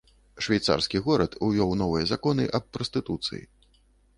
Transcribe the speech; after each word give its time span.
Швейцарскі 0.45 1.01
горад 1.07 1.35
увёў 1.47 1.75
новыя 1.81 2.09
законы 2.15 2.49
аб 2.61 2.65
прастытуцыі. 2.79 3.43